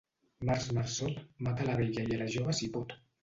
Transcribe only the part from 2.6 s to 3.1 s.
si pot.